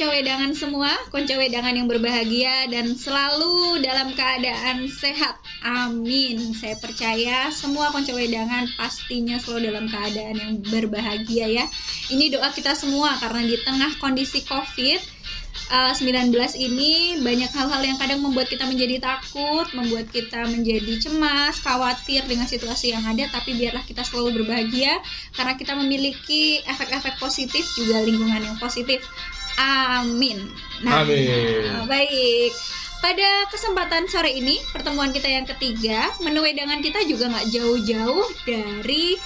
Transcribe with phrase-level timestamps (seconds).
[0.00, 5.36] konco wedangan semua, konco wedangan yang berbahagia dan selalu dalam keadaan sehat.
[5.60, 6.56] Amin.
[6.56, 11.68] Saya percaya semua konco wedangan pastinya selalu dalam keadaan yang berbahagia ya.
[12.08, 15.04] Ini doa kita semua karena di tengah kondisi Covid
[15.68, 21.60] uh, 19 ini banyak hal-hal yang kadang membuat kita menjadi takut, membuat kita menjadi cemas,
[21.60, 24.96] khawatir dengan situasi yang ada, tapi biarlah kita selalu berbahagia
[25.36, 29.04] karena kita memiliki efek-efek positif juga lingkungan yang positif.
[29.60, 30.48] Amin.
[30.80, 31.84] Nah, Amin.
[31.84, 32.52] baik.
[33.00, 39.16] Pada kesempatan sore ini, pertemuan kita yang ketiga, menu wedangan kita juga nggak jauh-jauh dari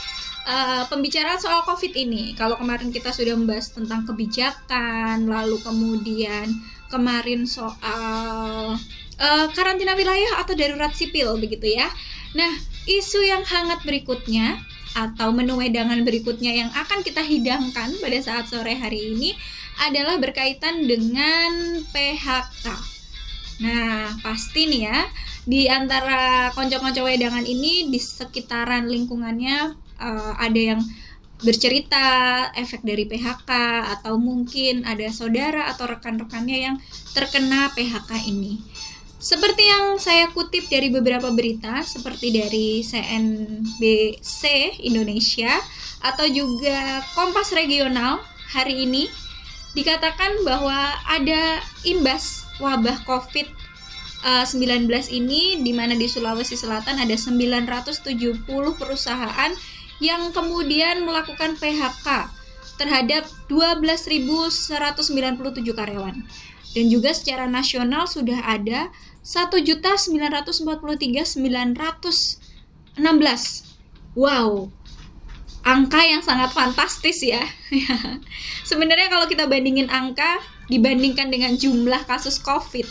[0.46, 2.38] uh, pembicaraan soal COVID ini.
[2.38, 6.54] Kalau kemarin kita sudah membahas tentang kebijakan, lalu kemudian
[6.86, 8.78] kemarin soal
[9.18, 11.90] uh, karantina wilayah atau darurat sipil begitu ya.
[12.38, 12.50] Nah,
[12.86, 14.62] isu yang hangat berikutnya
[14.94, 19.34] atau menu wedangan berikutnya yang akan kita hidangkan pada saat sore hari ini
[19.82, 22.66] adalah berkaitan dengan PHK.
[23.62, 24.98] Nah, pasti nih ya,
[25.46, 30.80] di antara konco-konco wedangan ini di sekitaran lingkungannya uh, ada yang
[31.44, 32.06] bercerita
[32.56, 33.50] efek dari PHK
[34.00, 36.76] atau mungkin ada saudara atau rekan-rekannya yang
[37.12, 38.58] terkena PHK ini.
[39.24, 44.40] Seperti yang saya kutip dari beberapa berita seperti dari CNBC
[44.84, 45.48] Indonesia
[46.04, 48.20] atau juga Kompas Regional
[48.52, 49.08] hari ini
[49.74, 53.50] dikatakan bahwa ada imbas wabah COVID
[54.24, 58.40] 19 ini di mana di Sulawesi Selatan ada 970
[58.80, 59.52] perusahaan
[60.00, 62.32] yang kemudian melakukan PHK
[62.80, 64.72] terhadap 12.197
[65.76, 66.24] karyawan.
[66.74, 68.90] Dan juga secara nasional sudah ada
[69.22, 71.38] 1.943.916.
[74.14, 74.70] Wow,
[75.64, 77.40] angka yang sangat fantastis ya.
[78.68, 82.84] Sebenarnya kalau kita bandingin angka dibandingkan dengan jumlah kasus COVID,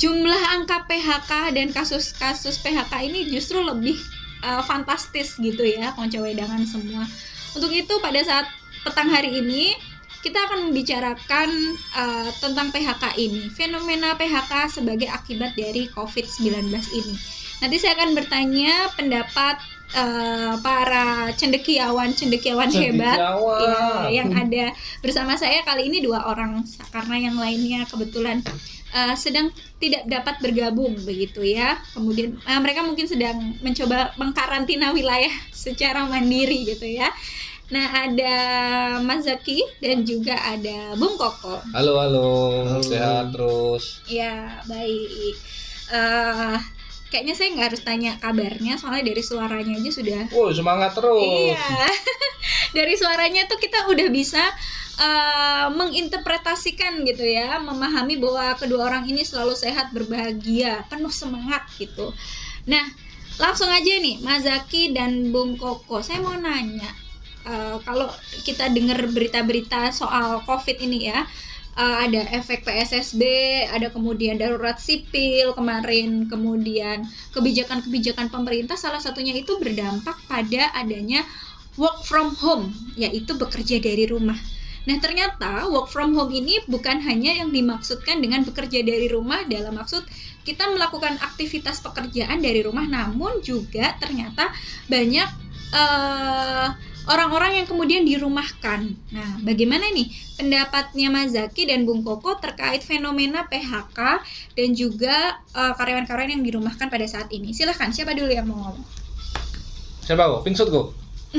[0.00, 4.00] jumlah angka PHK dan kasus-kasus PHK ini justru lebih
[4.40, 7.04] uh, fantastis gitu ya konco wedangan semua
[7.52, 8.48] untuk itu pada saat
[8.80, 9.76] petang hari ini
[10.24, 11.48] kita akan membicarakan
[11.96, 17.14] uh, tentang PHK ini fenomena PHK sebagai akibat dari COVID-19 ini
[17.60, 19.60] nanti saya akan bertanya pendapat
[19.94, 26.62] uh, para cendekiawan cendekiawan hebat ya, yang ada bersama saya kali ini dua orang
[26.94, 28.42] karena yang lainnya kebetulan
[28.94, 31.78] uh, sedang tidak dapat bergabung begitu ya.
[31.94, 37.10] Kemudian uh, mereka mungkin sedang mencoba mengkarantina wilayah secara mandiri gitu ya.
[37.70, 38.34] Nah ada
[38.98, 41.62] Mas Zaki dan juga ada Bung Koko.
[41.70, 42.28] Halo halo,
[42.66, 42.82] halo.
[42.82, 44.02] sehat terus.
[44.10, 45.38] Ya baik.
[45.90, 46.58] Uh,
[47.10, 50.22] kayaknya saya nggak harus tanya kabarnya soalnya dari suaranya aja sudah.
[50.32, 51.54] Oh semangat terus.
[51.54, 51.90] Iya.
[52.78, 54.40] dari suaranya tuh kita udah bisa
[55.00, 62.14] uh, menginterpretasikan gitu ya, memahami bahwa kedua orang ini selalu sehat, berbahagia, penuh semangat gitu.
[62.70, 62.84] Nah,
[63.40, 66.92] langsung aja nih, Mas Zaki dan Bung Koko, saya mau nanya,
[67.48, 68.06] uh, kalau
[68.46, 71.26] kita dengar berita-berita soal COVID ini ya,
[71.80, 73.22] uh, ada efek PSSB,
[73.72, 81.24] ada kemudian darurat sipil kemarin, kemudian kebijakan-kebijakan pemerintah salah satunya itu berdampak pada adanya
[81.80, 84.36] work from home, yaitu bekerja dari rumah.
[84.84, 89.76] Nah, ternyata work from home ini bukan hanya yang dimaksudkan dengan bekerja dari rumah dalam
[89.76, 90.04] maksud
[90.44, 94.48] kita melakukan aktivitas pekerjaan dari rumah, namun juga ternyata
[94.88, 95.28] banyak
[95.76, 96.68] eh,
[97.08, 98.92] orang-orang yang kemudian dirumahkan.
[99.14, 103.98] Nah, bagaimana nih pendapatnya Mas Zaki dan Bung Koko terkait fenomena PHK
[104.56, 107.56] dan juga uh, karyawan-karyawan yang dirumahkan pada saat ini?
[107.56, 108.86] Silahkan, siapa dulu yang mau ngomong?
[110.04, 110.42] Siapa kok?
[110.44, 110.86] Pingsut kok?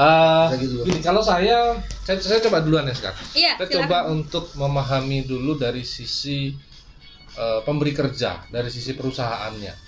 [0.00, 1.76] uh, gini, kalau saya,
[2.08, 3.20] saya, saya coba duluan ya sekarang.
[3.36, 6.56] Iya, saya coba untuk memahami dulu dari sisi
[7.36, 9.85] uh, pemberi kerja, dari sisi perusahaannya.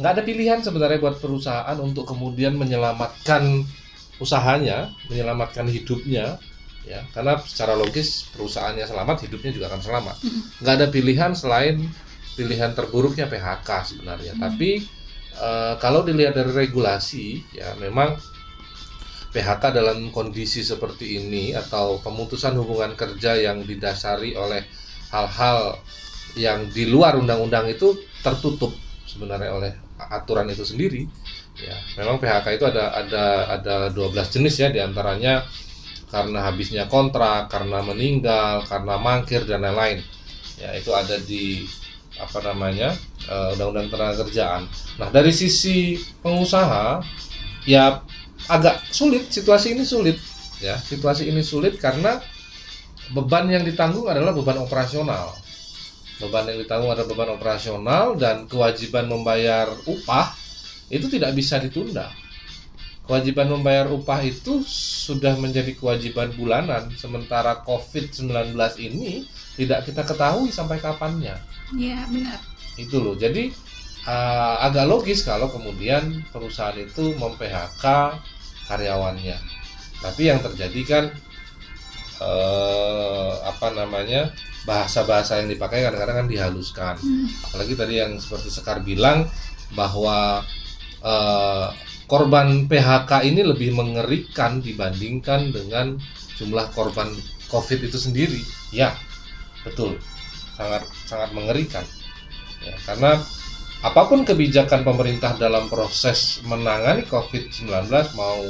[0.00, 3.62] Nggak ada pilihan sebenarnya buat perusahaan untuk kemudian menyelamatkan
[4.18, 6.38] usahanya, menyelamatkan hidupnya,
[6.86, 7.02] ya.
[7.14, 10.16] Karena secara logis perusahaannya selamat, hidupnya juga akan selamat.
[10.62, 11.82] Nggak ada pilihan selain
[12.34, 14.34] pilihan terburuknya PHK sebenarnya.
[14.34, 14.42] Hmm.
[14.42, 14.82] Tapi
[15.34, 18.14] Eh, kalau dilihat dari regulasi ya memang
[19.34, 24.62] PHK dalam kondisi seperti ini atau pemutusan hubungan kerja yang didasari oleh
[25.10, 25.74] hal-hal
[26.38, 28.70] yang di luar undang-undang itu tertutup
[29.14, 29.72] sebenarnya oleh
[30.10, 31.06] aturan itu sendiri
[31.54, 33.24] ya memang PHK itu ada ada
[33.54, 35.46] ada 12 jenis ya di antaranya
[36.10, 40.02] karena habisnya kontrak karena meninggal karena mangkir dan lain-lain
[40.58, 41.62] ya itu ada di
[42.14, 42.94] apa namanya
[43.26, 44.70] uh, undang-undang tenaga kerjaan.
[45.02, 47.02] Nah dari sisi pengusaha
[47.66, 48.02] ya
[48.46, 50.18] agak sulit situasi ini sulit
[50.62, 52.22] ya situasi ini sulit karena
[53.10, 55.34] beban yang ditanggung adalah beban operasional.
[56.22, 60.30] Beban yang ditanggung adalah beban operasional dan kewajiban membayar upah
[60.86, 62.14] itu tidak bisa ditunda.
[63.04, 64.64] Kewajiban membayar upah itu
[65.04, 69.28] sudah menjadi kewajiban bulanan, sementara COVID-19 ini
[69.60, 71.36] tidak kita ketahui sampai kapannya.
[71.76, 72.40] Iya, benar.
[72.80, 73.12] Itu loh.
[73.12, 73.52] Jadi
[74.08, 77.84] uh, agak logis kalau kemudian perusahaan itu mem-PHK
[78.72, 79.36] karyawannya.
[80.00, 81.04] Tapi yang terjadi kan
[82.24, 84.32] uh, apa namanya?
[84.64, 86.94] Bahasa-bahasa yang dipakai kadang-kadang kan dihaluskan.
[87.00, 87.28] Hmm.
[87.48, 89.28] Apalagi tadi yang seperti Sekar bilang
[89.76, 90.44] bahwa
[91.04, 91.68] uh,
[92.08, 95.96] korban PHK ini lebih mengerikan dibandingkan dengan
[96.40, 97.12] jumlah korban
[97.52, 98.42] COVID itu sendiri.
[98.72, 98.96] Ya,
[99.62, 100.00] betul,
[100.56, 101.84] sangat sangat mengerikan.
[102.64, 103.20] Ya, karena
[103.84, 107.68] apa pun kebijakan pemerintah dalam proses menangani COVID-19
[108.16, 108.40] mau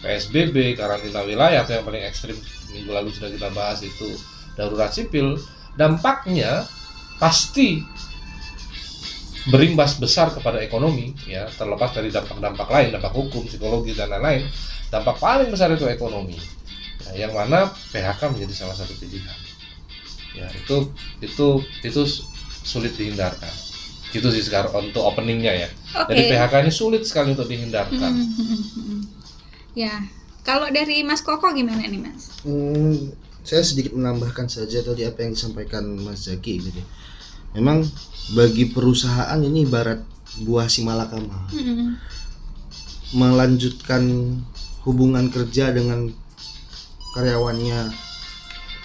[0.00, 2.36] PSBB, karantina wilayah atau yang paling ekstrim
[2.72, 4.08] minggu lalu sudah kita bahas itu
[4.60, 5.40] darurat sipil,
[5.72, 6.68] dampaknya
[7.16, 7.80] pasti
[9.48, 14.44] berimbas besar kepada ekonomi ya terlepas dari dampak-dampak lain dampak hukum psikologi dan lain-lain
[14.92, 16.36] dampak paling besar itu ekonomi
[17.08, 19.38] ya, yang mana PHK menjadi salah satu pilihan
[20.36, 20.92] ya itu
[21.24, 22.00] itu itu
[22.60, 23.48] sulit dihindarkan
[24.12, 25.68] itu sih sekarang untuk openingnya ya
[26.04, 26.12] Oke.
[26.12, 29.00] jadi PHK ini sulit sekali untuk dihindarkan hmm, hmm, hmm.
[29.74, 30.02] Ya,
[30.42, 32.42] kalau dari Mas Koko gimana nih Mas?
[32.42, 36.82] Hmm, saya sedikit menambahkan saja tadi apa yang disampaikan Mas Zaki gitu.
[37.56, 37.82] Memang
[38.32, 40.02] bagi perusahaan ini ibarat
[40.44, 41.50] buah si malakama.
[41.50, 41.98] Hmm.
[43.10, 44.02] Melanjutkan
[44.86, 46.06] hubungan kerja dengan
[47.18, 47.90] karyawannya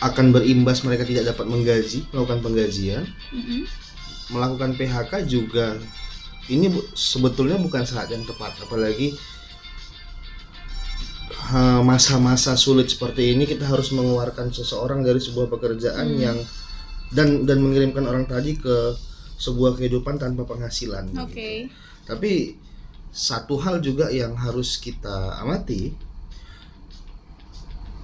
[0.02, 3.64] akan berimbas mereka tidak dapat menggaji, melakukan penggajian, Hmm.
[4.34, 5.78] melakukan PHK juga
[6.46, 9.14] ini bu- sebetulnya bukan saat yang tepat apalagi
[11.82, 16.22] masa-masa sulit seperti ini kita harus mengeluarkan seseorang dari sebuah pekerjaan Hmm.
[16.22, 16.38] yang
[17.14, 18.94] dan dan mengirimkan orang tadi ke
[19.36, 21.12] sebuah kehidupan tanpa penghasilan.
[21.22, 21.34] Oke.
[21.34, 21.74] gitu.
[22.06, 22.56] Tapi
[23.16, 25.96] satu hal juga yang harus kita amati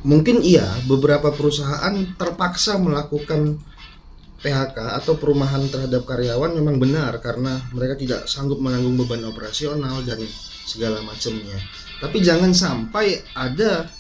[0.02, 3.62] mungkin iya beberapa perusahaan terpaksa melakukan
[4.42, 10.18] PHK atau perumahan terhadap karyawan memang benar karena mereka tidak sanggup menanggung beban operasional dan
[10.66, 11.58] segala macamnya.
[12.02, 13.92] Tapi jangan sampai ada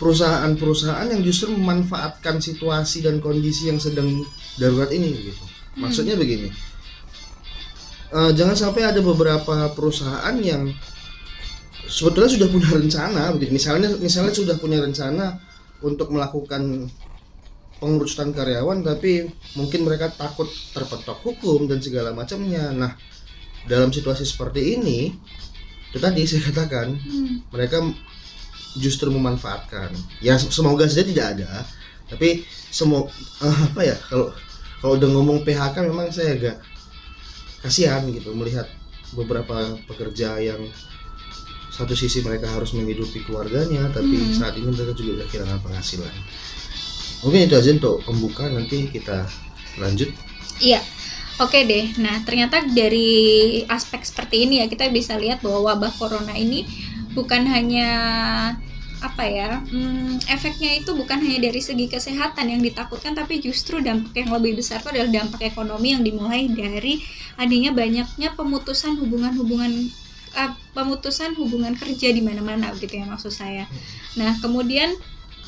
[0.00, 4.08] perusahaan-perusahaan yang justru memanfaatkan situasi dan kondisi yang sedang
[4.56, 5.44] darurat ini gitu.
[5.76, 6.48] Maksudnya begini.
[8.10, 10.62] eh, jangan sampai ada beberapa perusahaan yang
[11.96, 13.52] sebetulnya sudah punya rencana begitu.
[13.58, 15.26] Misalnya misalnya sudah punya rencana
[15.80, 16.90] untuk melakukan
[17.80, 19.24] pengurusan karyawan tapi
[19.56, 22.72] mungkin mereka takut terpetok hukum dan segala macamnya.
[22.76, 22.92] Nah,
[23.66, 25.12] dalam situasi seperti ini
[25.90, 27.42] itu tadi saya katakan Hmm.
[27.50, 27.82] mereka
[28.78, 29.90] justru memanfaatkan.
[30.22, 31.66] Ya semoga saja tidak ada.
[32.06, 33.10] Tapi semua
[33.42, 34.30] apa ya kalau
[34.80, 36.56] kalau udah ngomong PHK memang saya agak
[37.60, 38.64] kasihan gitu melihat
[39.12, 40.62] beberapa pekerja yang
[41.70, 44.32] satu sisi mereka harus menghidupi keluarganya tapi Hmm.
[44.32, 46.14] saat ini mereka juga kehilangan penghasilan.
[47.20, 49.26] Mungkin itu aja untuk pembuka nanti kita
[49.76, 50.08] lanjut.
[50.62, 50.80] Iya.
[51.40, 51.96] Oke deh.
[51.96, 56.68] Nah, ternyata dari aspek seperti ini ya kita bisa lihat bahwa wabah corona ini
[57.16, 57.88] bukan hanya
[59.00, 64.12] apa ya hmm, efeknya itu bukan hanya dari segi kesehatan yang ditakutkan tapi justru dampak
[64.12, 67.00] yang lebih besar itu adalah dampak ekonomi yang dimulai dari
[67.40, 69.88] adanya banyaknya pemutusan hubungan-hubungan
[70.36, 73.64] eh, pemutusan hubungan kerja di mana-mana gitu ya maksud saya.
[74.20, 74.92] Nah kemudian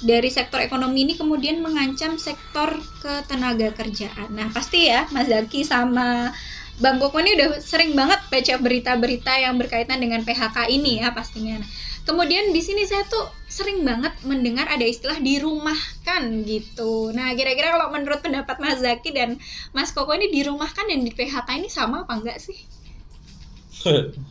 [0.03, 4.35] dari sektor ekonomi ini kemudian mengancam sektor ketenaga kerjaan.
[4.35, 6.35] Nah pasti ya Mas Zaki sama
[6.83, 11.63] Bang Koko ini udah sering banget baca berita-berita yang berkaitan dengan PHK ini ya pastinya.
[11.63, 11.69] Nah,
[12.03, 17.15] kemudian di sini saya tuh sering banget mendengar ada istilah dirumahkan gitu.
[17.15, 19.39] Nah kira-kira kalau menurut pendapat Mas Zaki dan
[19.71, 22.59] Mas Koko ini dirumahkan dan di PHK ini sama apa enggak sih?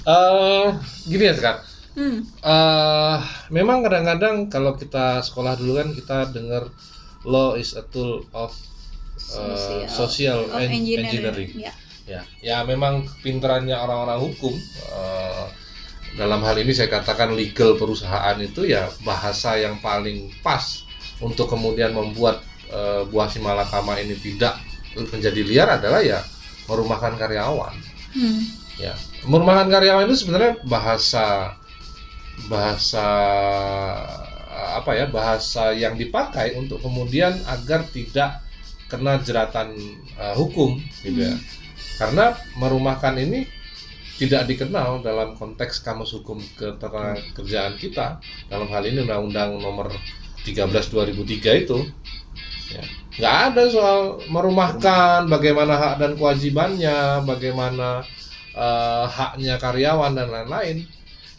[0.00, 0.68] Eh,
[1.12, 1.60] gini ya sekarang
[1.94, 2.22] Hmm.
[2.22, 3.18] Eh,
[3.50, 6.70] memang kadang-kadang kalau kita sekolah dulu kan kita dengar
[7.26, 8.54] law is a tool of
[9.36, 11.06] eh, social, of en- engineering.
[11.06, 11.50] engineering.
[11.58, 11.72] Ya.
[12.10, 14.54] Ya, ya memang pinterannya orang-orang hukum
[14.90, 15.46] eh,
[16.18, 20.82] dalam hal ini saya katakan legal perusahaan itu ya bahasa yang paling pas
[21.22, 24.58] untuk kemudian membuat eh, buah si malakama ini tidak
[24.94, 26.18] menjadi liar adalah ya
[26.66, 27.74] merumahkan karyawan.
[28.14, 28.42] Hmm.
[28.80, 28.94] Ya,
[29.28, 31.54] merumahkan karyawan itu sebenarnya bahasa
[32.48, 33.06] bahasa
[34.50, 38.40] apa ya bahasa yang dipakai untuk kemudian agar tidak
[38.90, 39.74] kena jeratan
[40.18, 41.34] uh, hukum gitu ya.
[42.00, 43.46] Karena merumahkan ini
[44.20, 48.20] tidak dikenal dalam konteks kamus hukum ketenagakerjaan kita
[48.52, 49.88] dalam hal ini undang-undang nomor
[50.44, 51.78] 3 13 2003 itu
[52.72, 52.84] ya.
[53.20, 54.00] Nggak ada soal
[54.32, 58.00] merumahkan bagaimana hak dan kewajibannya bagaimana
[58.56, 60.88] eh, haknya karyawan dan lain-lain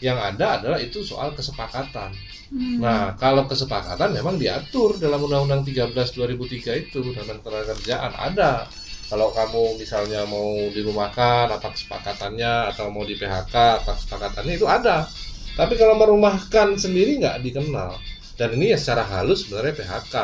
[0.01, 2.11] yang ada adalah itu soal kesepakatan
[2.51, 2.83] Hmm.
[2.83, 8.67] Nah, kalau kesepakatan memang diatur dalam Undang-Undang 13 2003 itu dalam ketenaga kerjaan ada.
[9.07, 15.07] Kalau kamu misalnya mau dirumahkan apa kesepakatannya atau mau di PHK apa kesepakatannya itu ada.
[15.55, 17.95] Tapi kalau merumahkan sendiri nggak dikenal.
[18.35, 20.15] Dan ini ya secara halus sebenarnya PHK.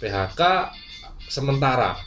[0.00, 0.40] PHK
[1.28, 2.00] sementara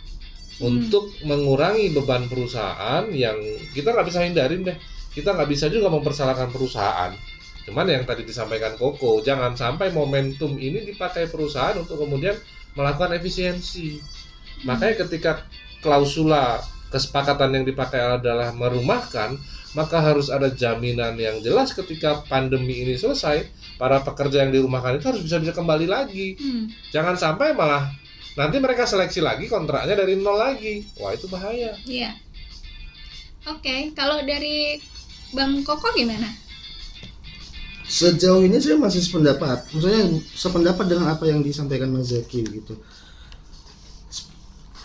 [0.57, 3.37] untuk mengurangi beban perusahaan yang
[3.77, 4.77] kita nggak bisa hindarin deh.
[5.15, 7.15] Kita nggak bisa juga mempersalahkan perusahaan.
[7.65, 12.38] Cuman yang tadi disampaikan Koko, jangan sampai momentum ini dipakai perusahaan untuk kemudian
[12.77, 13.98] melakukan efisiensi.
[14.67, 15.48] Makanya ketika
[15.81, 16.62] klausula
[16.93, 19.39] kesepakatan yang dipakai adalah merumahkan,
[19.75, 25.05] maka harus ada jaminan yang jelas ketika pandemi ini selesai, para pekerja yang dirumahkan itu
[25.12, 26.39] harus bisa bisa kembali lagi.
[26.39, 26.72] Hmm.
[26.95, 27.91] Jangan sampai malah
[28.39, 30.86] nanti mereka seleksi lagi kontraknya dari nol lagi.
[31.01, 31.75] Wah, itu bahaya.
[31.84, 32.15] Iya.
[33.45, 34.79] Oke, kalau dari
[35.36, 36.32] Bang Koko gimana?
[37.86, 39.70] Sejauh ini saya masih sependapat.
[39.70, 42.74] Maksudnya sependapat dengan apa yang disampaikan Mas Zaki gitu.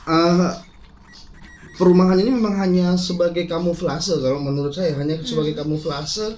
[0.04, 0.50] Eh,
[1.80, 6.37] perumahan ini memang hanya sebagai kamuflase kalau menurut saya hanya sebagai kamuflase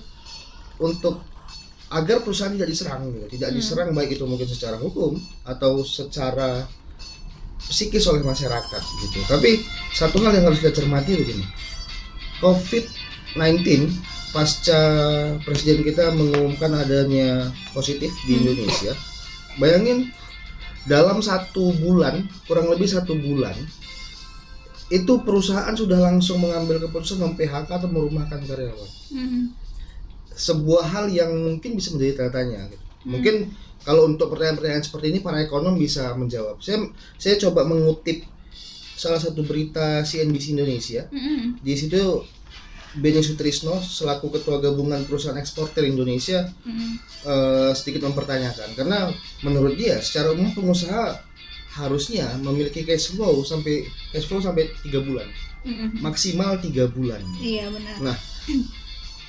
[0.78, 1.18] untuk
[1.92, 3.26] agar perusahaan tidak diserang gitu.
[3.36, 3.56] tidak Hmm.
[3.58, 6.64] diserang baik itu mungkin secara hukum atau secara
[7.58, 9.60] psikis oleh masyarakat gitu tapi
[9.94, 11.44] satu hal yang harus kita cermati begini
[13.34, 13.88] COVID-19
[14.32, 14.80] pasca
[15.44, 18.40] presiden kita mengumumkan adanya positif di Hmm.
[18.44, 18.92] Indonesia
[19.54, 20.08] bayangin
[20.84, 23.52] dalam satu bulan kurang lebih satu bulan
[24.88, 29.52] itu perusahaan sudah langsung mengambil keputusan mem-PHK atau merumahkan karyawan Hmm.
[30.32, 32.80] sebuah hal yang mungkin bisa menjadi tanda tanya gitu.
[33.04, 33.52] mungkin
[33.84, 38.24] kalau untuk pertanyaan-pertanyaan seperti ini para ekonom bisa menjawab saya saya coba mengutip
[38.96, 41.60] salah satu berita CNBC Indonesia Hmm.
[41.60, 42.24] di situ
[42.92, 47.00] Beni Sutrisno selaku ketua gabungan perusahaan eksportir Indonesia Hmm.
[47.24, 49.08] eh, sedikit mempertanyakan karena
[49.40, 51.16] menurut dia secara umum pengusaha
[51.72, 55.24] harusnya memiliki cash flow sampai cash flow sampai tiga bulan
[55.64, 56.04] Hmm.
[56.04, 58.18] maksimal tiga bulan Iya benar.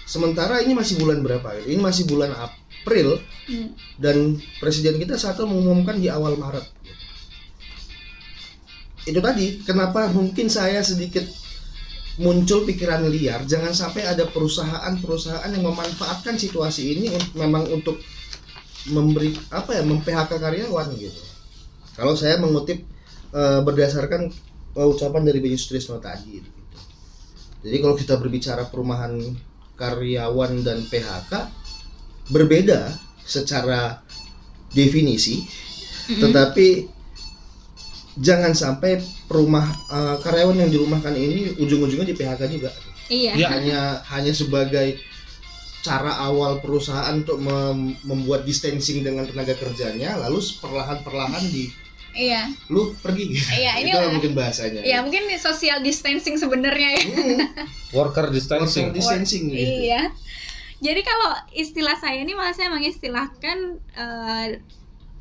[0.03, 3.71] sementara ini masih bulan berapa ini masih bulan April Hmm.
[3.95, 6.67] dan presiden kita saat itu mengumumkan di awal Maret
[9.03, 11.23] itu tadi kenapa mungkin saya sedikit
[12.17, 17.97] muncul pikiran liar jangan sampai ada perusahaan-perusahaan yang memanfaatkan situasi ini un- memang untuk
[18.91, 21.21] memberi apa ya mem-PHK karyawan gitu
[21.95, 22.83] kalau saya mengutip
[23.33, 24.29] eh, berdasarkan
[24.73, 26.79] ucapan dari Benny Sutrisno tadi gitu.
[27.63, 29.17] jadi kalau kita berbicara perumahan
[29.73, 31.33] karyawan dan PHK
[32.29, 32.93] berbeda
[33.23, 34.03] secara
[34.69, 35.41] definisi
[36.03, 36.19] Hmm.
[36.19, 36.91] tetapi
[38.15, 42.69] jangan sampai perumah eh, karyawan yang dirumahkan ini ujung-ujungnya di PHK juga
[43.05, 43.35] Iya.
[43.35, 43.47] Ya.
[43.49, 44.95] hanya hanya sebagai
[45.81, 51.67] cara awal perusahaan untuk mem- membuat distancing dengan tenaga kerjanya lalu perlahan-perlahan di
[52.13, 52.45] Iya.
[52.69, 57.03] lu pergi Iya, ini itu mungkin bahasanya Ya mungkin social distancing sebenarnya ya.
[57.03, 57.37] Hmm,
[57.97, 58.93] Worker distancing.
[58.93, 59.89] social distancing gitu.
[59.89, 60.13] Iya.
[60.77, 63.57] Jadi kalau istilah saya ini malah saya mengistilahkan
[63.97, 64.47] eh,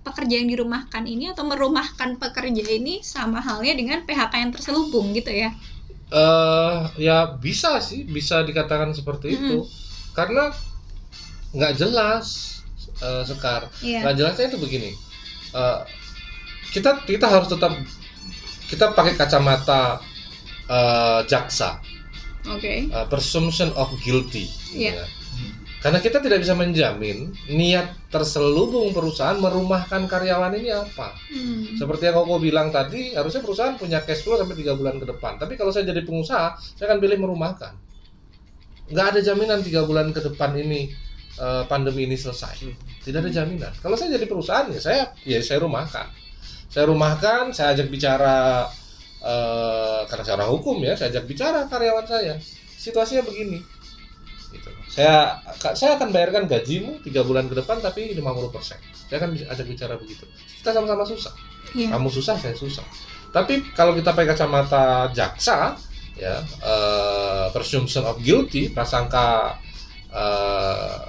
[0.07, 5.31] pekerja yang dirumahkan ini atau merumahkan pekerja ini sama halnya dengan PHK yang terselubung gitu
[5.43, 5.51] ya.
[6.13, 9.41] eh ya bisa sih, bisa dikatakan seperti Mm-mm.
[9.41, 9.59] itu.
[10.13, 10.53] Karena
[11.53, 12.27] nggak jelas
[13.03, 13.69] eh, sekar.
[13.81, 13.99] Iya.
[14.03, 14.91] Nggak jelasnya itu begini.
[15.57, 15.81] eh,
[16.75, 17.73] kita kita harus tetap
[18.71, 20.01] kita pakai kacamata
[20.71, 21.81] eh, jaksa,
[22.47, 22.73] Oke.
[22.95, 24.47] eh, presumption of guilty.
[24.73, 24.93] gitu Iya.
[25.03, 25.07] ya.
[25.83, 31.11] Karena kita tidak bisa menjamin niat terselubung perusahaan merumahkan karyawan ini apa.
[31.27, 31.75] Hmm.
[31.75, 35.43] Seperti yang Koko bilang tadi, harusnya perusahaan punya cash flow sampai tiga bulan ke depan.
[35.43, 37.75] Tapi kalau saya jadi pengusaha, saya akan pilih merumahkan.
[38.95, 40.95] Nggak ada jaminan tiga bulan ke depan ini
[41.43, 42.63] eh, pandemi ini selesai.
[43.03, 43.75] Tidak ada jaminan.
[43.83, 46.07] Kalau saya jadi perusahaan ya saya ya saya rumahkan.
[46.71, 48.71] Saya rumahkan, saya ajak bicara
[49.19, 52.39] eh, karena secara hukum ya, saya ajak bicara karyawan saya.
[52.79, 53.82] Situasinya begini.
[54.53, 54.69] Gitu.
[54.93, 55.41] Saya
[55.73, 58.77] saya akan bayarkan gajimu tiga bulan ke depan tapi 50%.
[59.09, 60.29] Saya akan ajak bicara begitu.
[60.61, 61.33] Kita sama-sama susah
[61.73, 61.89] Iya.
[61.97, 62.85] kamu susah saya susah
[63.33, 65.73] tapi kalau kita pakai kacamata jaksa
[66.21, 69.57] ya eh, presumption of guilty prasangka
[70.13, 71.01] eh,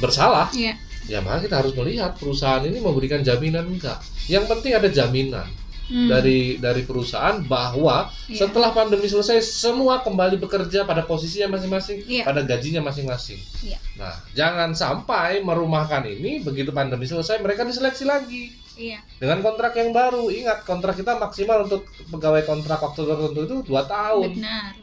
[0.00, 0.72] bersalah Iya.
[1.04, 5.44] ya maka kita harus melihat perusahaan ini memberikan jaminan enggak yang penting ada jaminan
[5.86, 6.10] Hmm.
[6.10, 8.42] dari dari perusahaan bahwa Iya.
[8.42, 12.26] setelah pandemi selesai semua kembali bekerja pada posisinya masing-masing, Iya.
[12.26, 13.38] pada gajinya masing-masing.
[13.62, 13.78] Iya.
[13.94, 18.98] Nah, jangan sampai merumahkan ini begitu pandemi selesai mereka diseleksi lagi Iya.
[19.22, 20.26] dengan kontrak yang baru.
[20.26, 24.74] Ingat kontrak kita maksimal untuk pegawai kontrak waktu tertentu itu dua tahun, Benar.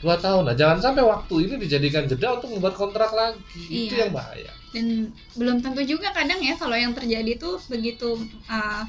[0.00, 0.42] dua tahun.
[0.48, 3.44] Nah, jangan sampai waktu ini dijadikan jeda untuk membuat kontrak lagi.
[3.60, 4.08] Itu Iya.
[4.08, 4.52] yang bahaya.
[4.72, 8.16] Dan belum tentu juga kadang ya kalau yang terjadi tuh begitu
[8.48, 8.84] uh,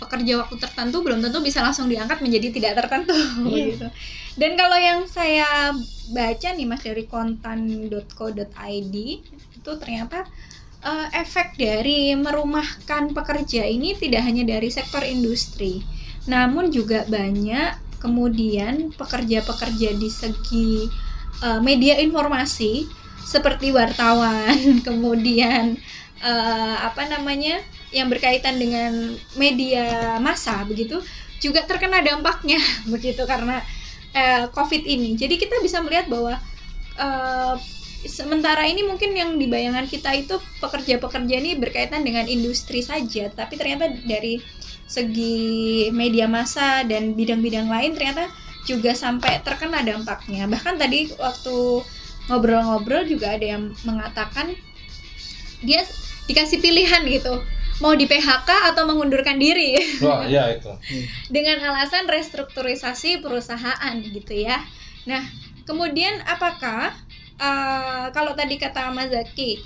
[0.00, 3.14] pekerja waktu tertentu belum tentu bisa langsung diangkat menjadi tidak tertentu
[3.44, 3.84] begitu.
[4.40, 5.76] Dan kalau yang saya
[6.16, 8.94] baca nih Mas dari kontan.co.id
[9.60, 10.24] itu ternyata
[10.80, 15.84] uh, efek dari merumahkan pekerja ini tidak hanya dari sektor industri,
[16.24, 20.88] namun juga banyak kemudian pekerja-pekerja di segi
[21.44, 22.88] uh, media informasi
[23.20, 25.76] seperti wartawan, kemudian
[26.24, 31.02] uh, apa namanya yang berkaitan dengan media massa begitu
[31.42, 32.60] juga terkena dampaknya
[32.92, 33.64] begitu karena
[34.14, 35.16] uh, COVID ini.
[35.16, 36.38] Jadi kita bisa melihat bahwa
[37.00, 37.54] uh,
[38.06, 43.56] sementara ini mungkin yang di bayangan kita itu pekerja-pekerja ini berkaitan dengan industri saja, tapi
[43.60, 44.40] ternyata dari
[44.90, 48.26] segi media massa dan bidang-bidang lain ternyata
[48.66, 50.44] juga sampai terkena dampaknya.
[50.50, 51.56] Bahkan tadi waktu
[52.28, 54.54] ngobrol-ngobrol juga ada yang mengatakan
[55.60, 55.84] dia
[56.28, 57.42] dikasih pilihan gitu
[57.80, 60.68] mau di PHK atau mengundurkan diri Wah, iya itu.
[61.32, 64.60] dengan alasan restrukturisasi perusahaan gitu ya.
[65.08, 65.24] Nah,
[65.64, 66.92] kemudian apakah
[67.40, 69.64] uh, kalau tadi kata Mas Zaki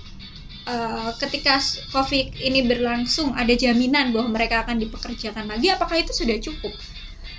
[0.63, 6.15] uh, ketika s- COVID ini berlangsung ada jaminan bahwa mereka akan dipekerjakan lagi apakah itu
[6.15, 6.71] sudah cukup?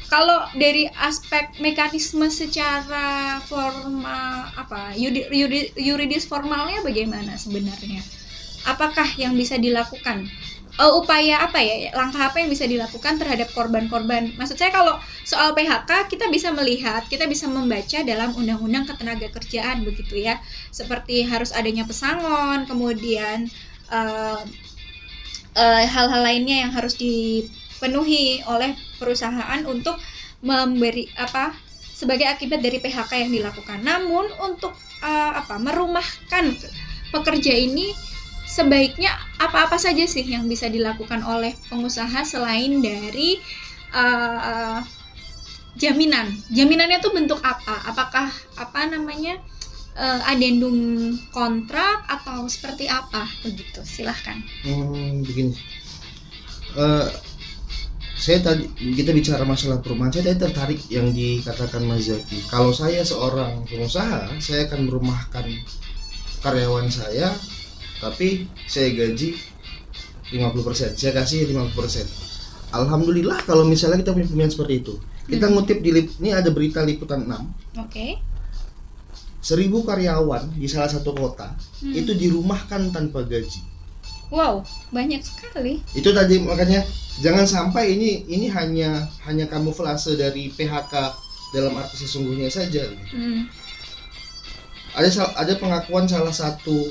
[0.06, 8.04] Kalau dari aspek mekanisme secara formal apa yudi- yudi- yuridis formalnya bagaimana sebenarnya?
[8.66, 10.30] Apakah yang bisa dilakukan?
[10.76, 14.36] Eh, upaya apa ya langkah apa yang bisa dilakukan terhadap korban-korban?
[14.36, 19.88] Maksud saya kalau soal PHK kita bisa melihat kita bisa membaca dalam undang-undang ketenaga kerjaan
[19.88, 20.36] begitu ya.
[20.68, 23.48] Seperti harus adanya pesangon kemudian
[23.88, 24.42] eh,
[25.56, 29.96] eh, hal-hal lainnya yang harus dipenuhi oleh perusahaan untuk
[30.44, 31.56] memberi apa
[31.96, 33.80] sebagai akibat dari PHK yang dilakukan.
[33.80, 36.52] Namun untuk eh, apa merumahkan
[37.16, 37.96] pekerja ini
[38.56, 43.36] sebaiknya apa-apa saja sih yang bisa dilakukan oleh pengusaha selain dari
[43.92, 44.80] uh, uh,
[45.76, 49.36] jaminan jaminannya tuh bentuk apa apakah apa namanya
[50.00, 55.52] uh, adendum kontrak atau seperti apa begitu silahkan Hmm, begini.
[56.76, 57.08] Eh,
[58.16, 60.12] saya tadi kita bicara masalah perumahan.
[60.12, 62.44] Saya tadi tertarik yang dikatakan Mas Zaki.
[62.52, 65.44] Kalau saya seorang pengusaha, saya akan merumahkan
[66.44, 67.32] karyawan saya,
[67.98, 69.36] tapi saya gaji
[70.32, 70.98] 50%.
[70.98, 72.04] Saya kasih 50%.
[72.74, 74.94] Alhamdulillah kalau misalnya kita punya pilihan seperti itu.
[75.26, 78.06] Kita ngutip di lip, ini ada berita liputan 6 oke
[79.42, 81.50] seribu karyawan di salah satu kota
[81.82, 81.92] Hmm.
[81.92, 83.60] itu dirumahkan tanpa gaji.
[84.30, 86.82] wow banyak sekali itu tadi makanya
[87.20, 90.94] jangan sampai ini ini hanya hanya kamuflase dari PHK
[91.52, 93.50] dalam arti sesungguhnya saja Hmm,
[94.94, 96.86] ada ada pengakuan salah satu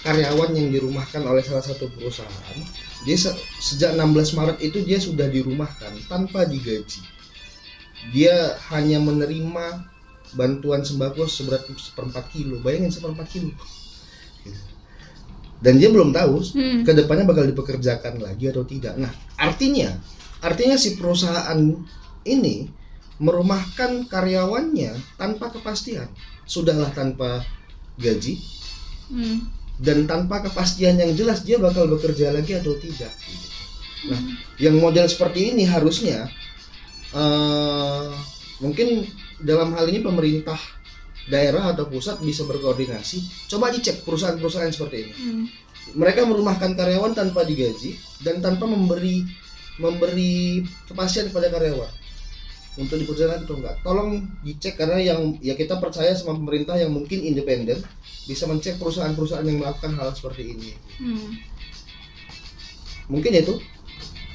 [0.00, 2.58] karyawan yang dirumahkan oleh salah satu perusahaan
[3.04, 7.00] dia se- sejak 16 Maret itu dia sudah dirumahkan tanpa digaji.
[8.12, 9.88] Dia hanya menerima
[10.36, 12.60] bantuan sembako seberat seperempat kilo.
[12.60, 13.52] Bayangin seperempat kilo.
[15.60, 18.96] Dan dia belum tahu hmm, ke depannya bakal dipekerjakan lagi atau tidak.
[18.96, 19.92] Nah, artinya,
[20.40, 21.60] artinya si perusahaan
[22.24, 22.64] ini
[23.20, 26.08] merumahkan karyawannya tanpa kepastian.
[26.48, 27.44] Sudahlah tanpa
[28.00, 28.40] gaji.
[29.12, 33.08] Hmm, dan tanpa kepastian yang jelas dia bakal bekerja lagi atau tidak.
[34.12, 34.20] Nah,
[34.60, 36.28] yang model seperti ini harusnya
[37.16, 38.08] eh,
[38.60, 39.08] mungkin
[39.40, 40.56] dalam hal ini pemerintah
[41.28, 43.48] daerah atau pusat bisa berkoordinasi.
[43.48, 45.44] Coba dicek perusahaan-perusahaan seperti ini Hmm,
[45.96, 49.24] mereka merumahkan karyawan tanpa digaji dan tanpa memberi
[49.80, 51.99] memberi kepastian kepada karyawan
[52.78, 53.76] untuk diperjalanan atau enggak.
[53.82, 57.82] Tolong dicek karena yang ya kita percaya sama pemerintah yang mungkin independen
[58.30, 60.70] bisa mencek perusahaan-perusahaan yang melakukan hal seperti ini.
[61.02, 61.30] hmm.
[63.10, 63.58] Mungkin itu.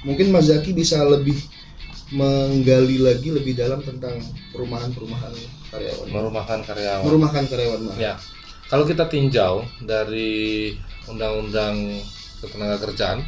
[0.05, 1.33] Mungkin Mas Zaki bisa lebih
[2.13, 4.21] menggali lagi lebih dalam tentang
[4.53, 5.33] perumahan-perumahan
[5.73, 6.07] karyawan.
[6.13, 7.03] Merumahkan karyawan.
[7.07, 7.79] Merumahkan karyawan.
[7.89, 7.97] maaf.
[7.97, 8.13] Ya,
[8.69, 10.73] kalau kita tinjau dari
[11.09, 12.01] Undang-Undang
[12.45, 13.25] Ketenagakerjaan,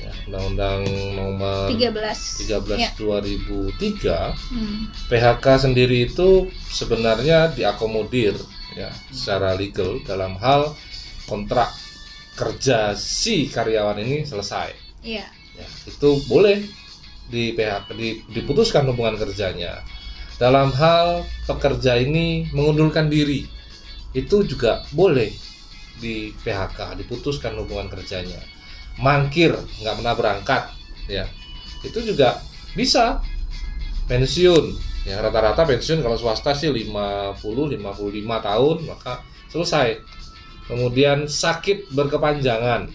[0.00, 0.80] ya, Undang-Undang
[1.14, 2.90] Nomor 13 13 Ya.
[2.96, 8.34] 2003, Hmm, PHK sendiri itu sebenarnya diakomodir
[8.74, 10.72] ya secara legal dalam hal
[11.26, 11.68] kontrak
[12.34, 14.72] kerja si karyawan ini selesai.
[15.04, 15.26] iya.
[15.52, 16.64] Ya, itu boleh
[17.28, 19.82] di PHK di- diputuskan hubungan kerjanya.
[20.40, 23.44] Dalam hal pekerja ini mengundurkan diri
[24.16, 25.28] itu juga boleh
[26.00, 28.40] di PHK diputuskan hubungan kerjanya
[29.00, 30.62] mangkir nggak pernah berangkat
[31.08, 31.24] ya.
[31.82, 32.38] Itu juga
[32.76, 33.24] bisa.
[34.10, 34.74] Pensiun
[35.06, 37.78] ya rata-rata pensiun kalau swasta sih 50 55
[38.26, 40.02] tahun maka selesai.
[40.66, 42.90] Kemudian sakit berkepanjangan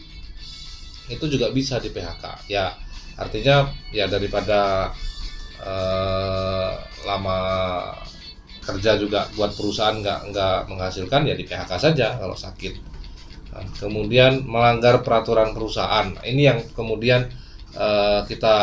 [1.11, 2.75] itu juga bisa di PHK ya.
[3.15, 4.91] Artinya ya daripada
[5.63, 6.71] eh,
[7.07, 7.39] lama
[8.65, 12.94] kerja juga buat perusahaan nggak nggak menghasilkan ya di PHK saja kalau sakit
[13.79, 17.27] kemudian melanggar peraturan perusahaan ini yang kemudian
[17.71, 18.55] eh, kita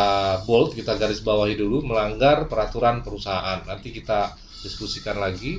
[0.44, 5.58] bold kita garis bawahi dulu melanggar peraturan perusahaan nanti kita diskusikan lagi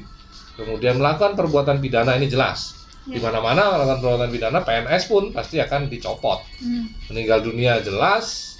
[0.53, 3.27] kemudian melakukan perbuatan pidana ini jelas di Ya.
[3.27, 6.87] mana-mana melakukan perbuatan pidana PNS pun pasti akan dicopot Hmm.
[7.11, 8.55] meninggal dunia jelas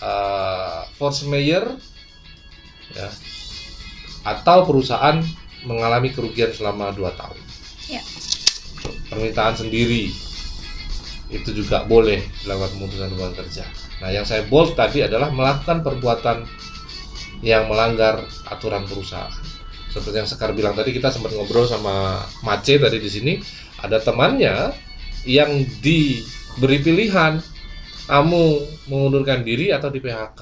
[0.00, 1.76] eh, force mayor
[2.90, 3.06] ya
[4.26, 5.20] atau perusahaan
[5.62, 7.38] mengalami kerugian selama 2 tahun
[7.86, 8.02] Ya.
[9.10, 10.08] Permintaan sendiri.
[11.30, 13.66] Itu juga boleh dilakukan pemutusan hubungan kerja.
[14.02, 16.46] Nah yang saya bold tadi adalah melakukan perbuatan
[17.42, 19.30] yang melanggar aturan perusahaan.
[19.90, 23.32] Seperti yang Sekar bilang tadi kita sempat ngobrol sama Mace tadi di sini.
[23.82, 24.70] Ada temannya
[25.26, 27.42] yang diberi pilihan
[28.10, 28.44] kamu
[28.90, 30.40] mengundurkan diri atau di PHK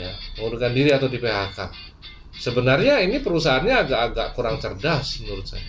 [0.00, 1.58] ya mengundurkan diri atau di PHK
[2.32, 5.60] sebenarnya ini perusahaannya agak-agak kurang cerdas menurut saya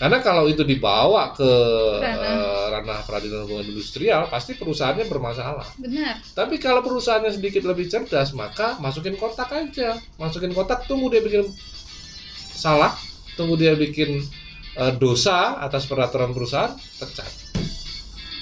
[0.00, 1.44] karena kalau itu dibawa ke
[2.00, 2.24] Ranah.
[2.24, 8.32] eh, ranah peradilan hubungan industrial pasti perusahaannya bermasalah benar tapi kalau perusahaannya sedikit lebih cerdas
[8.32, 11.44] maka masukin kotak aja masukin kotak tunggu dia bikin
[12.56, 12.96] salah
[13.36, 14.24] tunggu dia bikin
[14.80, 17.28] eh, dosa atas peraturan perusahaan pecat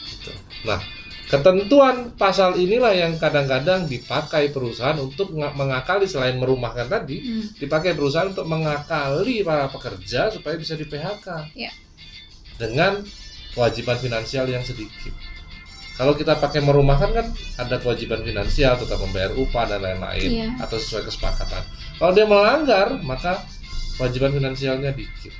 [0.08, 0.32] Gitu.
[0.66, 0.80] nah
[1.28, 7.44] ketentuan pasal inilah yang kadang-kadang dipakai perusahaan untuk nga- mengakali selain merumahkan tadi Hmm.
[7.54, 11.68] dipakai perusahaan untuk mengakali para pekerja supaya bisa di PHK Ya.
[12.56, 13.04] dengan
[13.52, 15.12] kewajiban finansial yang sedikit.
[15.94, 17.26] Kalau kita pakai merumahkan kan
[17.58, 20.48] ada kewajiban finansial tetap membayar upah dan lain-lain Iya.
[20.58, 21.60] atau sesuai kesepakatan.
[21.98, 23.42] Kalau dia melanggar maka
[23.94, 25.34] kewajiban finansialnya dikit.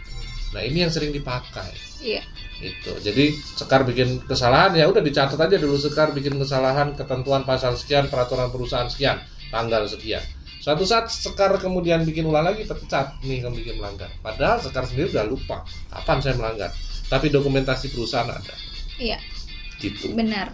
[0.51, 1.71] Nah ini yang sering dipakai.
[2.03, 2.27] Iya.
[2.59, 2.93] Itu.
[2.99, 8.11] Jadi Sekar bikin kesalahan ya udah dicatat aja dulu Sekar bikin kesalahan ketentuan pasal sekian
[8.11, 9.23] peraturan perusahaan sekian
[9.55, 10.23] tanggal sekian.
[10.59, 14.11] Suatu saat Sekar kemudian bikin ulang lagi terpecat nih kamu bikin melanggar.
[14.21, 15.63] Padahal Sekar sendiri udah lupa
[15.95, 16.71] kapan saya melanggar.
[17.09, 18.55] Tapi dokumentasi perusahaan ada.
[18.99, 19.23] Iya.
[19.79, 20.13] Gitu.
[20.13, 20.51] Benar.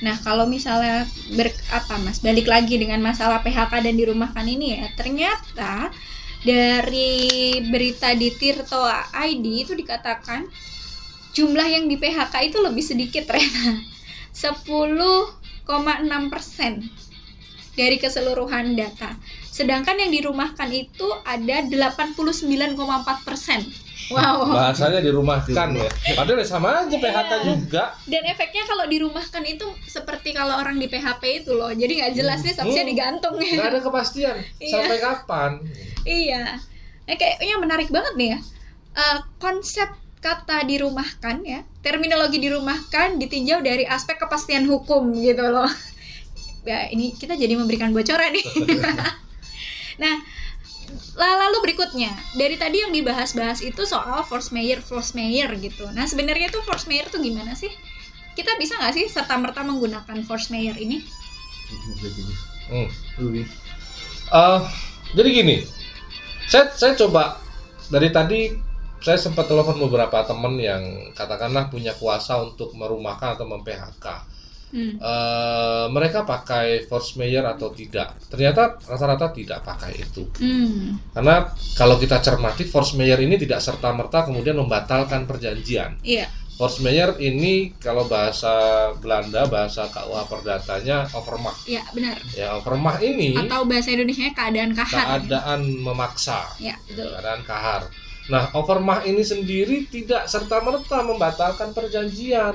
[0.00, 1.04] Nah, kalau misalnya
[1.36, 5.92] ber, apa Mas, balik lagi dengan masalah PHK dan dirumahkan ini ya, ternyata
[6.40, 10.48] dari berita di Tirto ID itu dikatakan
[11.30, 13.80] jumlah yang di PHK itu lebih sedikit Rena.
[14.30, 15.26] 10,6
[16.28, 16.72] persen
[17.72, 19.14] dari keseluruhan data.
[19.44, 22.46] Sedangkan yang dirumahkan itu ada 89,4
[23.22, 23.60] persen.
[24.10, 24.42] Wow.
[24.48, 25.86] Bahasanya dirumahkan ya.
[26.16, 27.38] Padahal ya sama aja PHK Iya.
[27.46, 27.84] juga.
[28.06, 31.70] Dan efeknya kalau dirumahkan itu seperti kalau orang di PHP itu loh.
[31.70, 32.90] Jadi nggak jelas nih statusnya Hmm.
[32.90, 33.34] digantung.
[33.38, 34.70] Nggak ada kepastian Iya.
[34.72, 35.50] sampai kapan.
[36.02, 36.58] iya.
[37.06, 38.38] Nah, kayaknya menarik banget nih ya.
[38.92, 39.86] Eh, konsep
[40.20, 45.68] kata dirumahkan ya, terminologi dirumahkan ditinjau dari aspek kepastian hukum gitu loh.
[46.60, 48.44] Ya, ini kita jadi memberikan bocoran nih.
[50.04, 50.14] nah,
[51.16, 55.88] la- lalu berikutnya dari tadi yang dibahas-bahas itu soal force mayor, force mayor gitu.
[55.96, 57.72] Nah, sebenarnya tuh force mayor tuh gimana sih?
[58.36, 61.00] Kita bisa nggak sih serta merta menggunakan force mayor ini?
[62.68, 62.88] Hmm.
[64.30, 64.60] Eh,
[65.16, 65.56] jadi gini,
[66.44, 67.40] saya saya coba
[67.88, 68.52] dari tadi
[69.00, 74.06] saya sempat telepon beberapa teman yang katakanlah punya kuasa untuk merumahkan atau mem-PHK.
[74.70, 75.02] Hmm.
[75.02, 78.14] Eh, mereka pakai force mayor atau tidak?
[78.30, 80.30] Ternyata rata-rata tidak pakai itu.
[80.38, 80.94] Hmm.
[81.10, 85.98] Karena kalau kita cermati force mayor ini tidak serta merta kemudian membatalkan perjanjian.
[86.06, 86.30] Iya.
[86.54, 88.52] Force mayor ini kalau bahasa
[89.00, 91.56] Belanda bahasa KUH perdatanya overmach.
[91.64, 92.20] Iya, benar.
[92.36, 95.24] Ya overmach ini Atau bahasa Indonesia keadaan kahar.
[95.24, 96.46] keadaan memaksa.
[96.60, 97.10] Ya, betul.
[97.16, 97.88] keadaan kahar.
[98.30, 102.54] Nah, overmah ini sendiri tidak serta merta membatalkan perjanjian.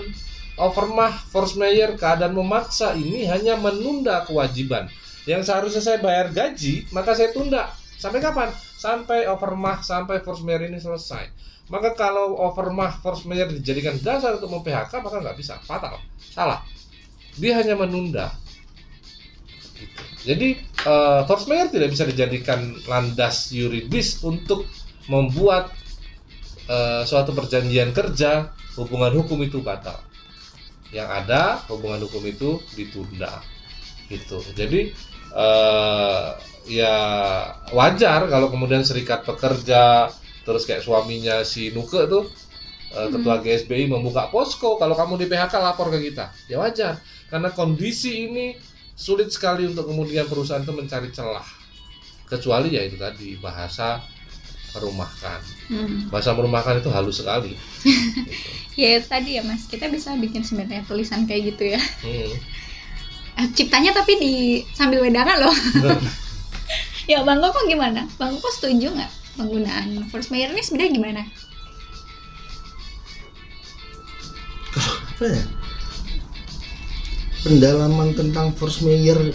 [0.55, 4.88] Overmah force mayor keadaan memaksa ini hanya menunda kewajiban.
[5.27, 7.75] Yang seharusnya saya bayar gaji, maka saya tunda.
[7.99, 8.55] Sampai kapan?
[8.79, 11.27] Sampai overmah sampai force mayor ini selesai.
[11.67, 15.99] Maka kalau overmah force mayor dijadikan dasar untuk mem-PHK, maka nggak bisa, fatal,
[16.31, 16.63] salah.
[17.35, 18.31] Dia hanya menunda.
[20.23, 24.63] Jadi eh, force mayor tidak bisa dijadikan landas yuridis untuk
[25.11, 25.71] membuat
[26.69, 30.01] eh, suatu perjanjian kerja hubungan hukum itu batal.
[30.93, 33.41] Yang ada hubungan hukum itu ditunda.
[34.05, 34.93] gitu jadi
[35.33, 36.25] eh,
[36.69, 36.95] ya
[37.73, 40.09] wajar kalau kemudian serikat pekerja
[40.45, 42.29] terus kayak suaminya si Nuke tuh
[42.93, 47.49] eh, ketua GSBI membuka posko kalau kamu di PHK lapor ke kita ya wajar karena
[47.49, 48.53] kondisi ini
[48.93, 51.45] sulit sekali untuk kemudian perusahaan itu mencari celah
[52.29, 54.01] kecuali ya itu tadi bahasa
[54.75, 56.13] merumahkan Hmm.
[56.13, 57.63] bahasa merumahkan itu halus sekali gitu.
[58.85, 61.81] Ya tadi ya mas, kita bisa bikin sebenarnya tulisan kayak gitu ya.
[62.03, 62.31] Hmm.
[63.39, 64.33] Eh, Ciptanya tapi di
[64.75, 65.55] sambil wedangan loh.
[67.11, 68.03] ya Bang Koko gimana?
[68.19, 71.21] Bang Koko setuju nggak penggunaan force mayor ini sebenarnya gimana?
[74.75, 75.43] apa ya
[77.47, 79.31] pendalaman tentang force mayor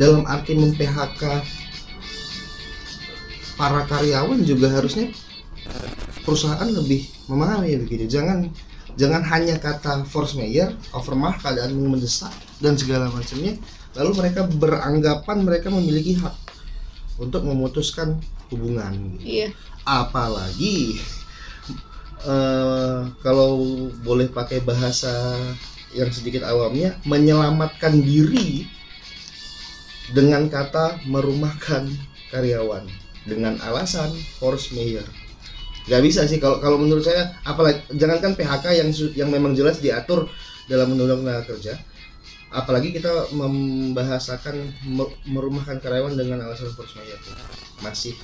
[0.00, 1.22] dalam arti mem-PHK
[3.58, 5.10] para karyawan juga harusnya
[6.22, 8.46] perusahaan lebih memahami begitu jangan
[8.94, 12.30] jangan hanya kata force mayor overmah keadaan mendesak
[12.62, 13.58] dan segala macamnya
[13.98, 16.34] lalu mereka beranggapan mereka memiliki hak
[17.18, 18.22] untuk memutuskan
[18.54, 19.42] hubungan gitu.
[19.42, 19.48] Iya.
[19.82, 21.02] apalagi
[22.22, 23.58] eh, kalau
[24.06, 25.34] boleh pakai bahasa
[25.96, 28.68] yang sedikit awamnya menyelamatkan diri
[30.12, 31.88] dengan kata merumahkan
[32.32, 32.84] karyawan
[33.28, 34.08] dengan alasan
[34.40, 35.04] force mayor.
[35.84, 40.28] Nggak bisa sih kalau kalau menurut saya apalagi jangankan PHK yang yang memang jelas diatur
[40.68, 41.76] dalam undang-undang tenaga kerja
[42.48, 47.20] apalagi kita membahasakan me- merumahkan karyawan dengan alasan force mayor.
[47.84, 48.16] Masih.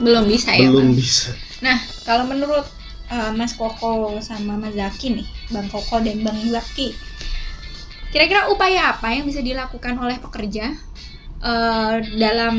[0.00, 1.32] Belum bisa ya belum bisa.
[1.60, 1.76] Nah,
[2.08, 2.64] kalau menurut
[3.12, 6.96] uh, Mas Koko sama Mas Zaki nih, Bang Koko dan Bang Zaki,
[8.12, 10.72] kira-kira upaya apa yang bisa dilakukan oleh pekerja
[11.40, 12.56] uh, dalam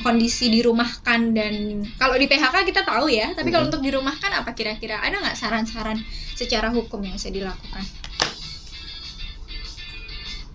[0.00, 1.54] kondisi dirumahkan dan
[1.94, 3.70] kalau di PHK kita tahu ya, tapi kalau Mhm.
[3.74, 5.02] untuk dirumahkan apa kira-kira?
[5.02, 5.98] Ada nggak saran-saran
[6.34, 7.84] secara hukum yang bisa dilakukan?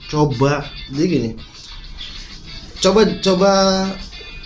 [0.05, 0.61] coba
[0.93, 1.31] jadi gini
[2.77, 3.51] coba coba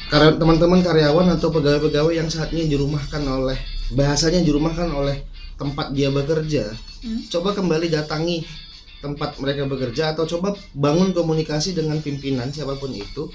[0.10, 3.60] teman-teman karyawan atau pegawai-pegawai yang saat ini dirumahkan oleh
[3.92, 5.28] bahasanya dirumahkan oleh
[5.60, 7.28] tempat dia bekerja Hmm.
[7.28, 8.44] coba kembali datangi
[9.00, 13.32] tempat mereka bekerja atau coba bangun komunikasi dengan pimpinan siapa pun itu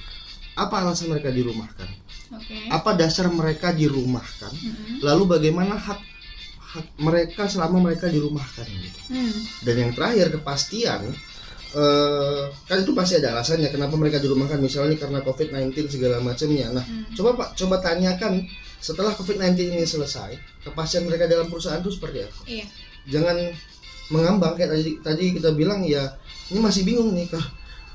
[0.55, 1.88] apa alasan mereka dirumahkan
[2.31, 2.68] Oke.
[2.68, 5.03] apa dasar mereka dirumahkan Mhm.
[5.03, 6.00] lalu bagaimana hak
[6.74, 9.35] hak mereka selama mereka dirumahkan gitu Hmm.
[9.62, 11.11] dan yang terakhir kepastian
[11.74, 16.70] eh, kan itu pasti ada alasannya kenapa mereka dirumahkan misalnya karena COVID-19 segala macamnya.
[16.70, 17.11] Nah, Hmm.
[17.18, 18.46] coba Pak, coba tanyakan
[18.79, 22.40] setelah COVID-19 ini selesai, kepastian mereka dalam perusahaan itu seperti apa?
[22.46, 22.66] Iya.
[23.11, 23.37] Jangan
[24.09, 26.05] mengambang kayak tadi tadi kita bilang ya
[26.51, 27.45] ini masih bingung nih kah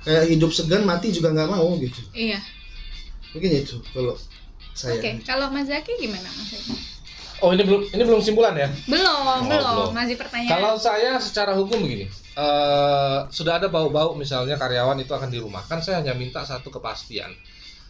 [0.02, 2.00] kayak hidup segan mati juga nggak mau gitu.
[2.12, 2.40] Iya.
[3.30, 4.18] Mungkin itu kalau
[4.74, 4.98] saya.
[4.98, 6.74] Oke, kalau Mas Zaki gimana Mas Zaki?
[7.40, 8.68] Oh ini belum ini belum simpulan ya?
[8.84, 9.90] Belum, Oh, belum, belum.
[9.96, 10.52] masih pertanyaan.
[10.52, 12.04] Kalau saya secara hukum begini,
[12.36, 17.32] eh, sudah ada bau-bau misalnya karyawan itu akan dirumahkan, saya hanya minta satu kepastian.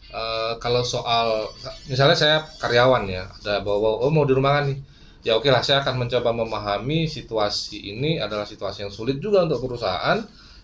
[0.09, 1.49] Eh, kalau soal
[1.85, 4.77] misalnya saya karyawan ya, ada bau-bau, oh mau dirumahkan nih,
[5.25, 9.63] ya oke lah, saya akan mencoba memahami situasi ini adalah situasi yang sulit juga untuk
[9.65, 10.19] perusahaan.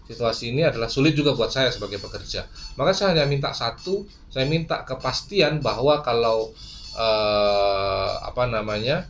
[0.06, 2.46] Situasi ini adalah sulit juga buat saya sebagai pekerja.
[2.78, 6.54] Maka saya hanya minta satu, saya minta kepastian bahwa kalau
[6.96, 9.10] eh, apa namanya